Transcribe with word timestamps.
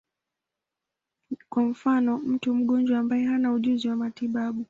Kwa 1.49 1.63
mfano, 1.63 2.17
mtu 2.17 2.55
mgonjwa 2.55 2.99
ambaye 2.99 3.23
hana 3.25 3.53
ujuzi 3.53 3.89
wa 3.89 3.95
matibabu. 3.95 4.59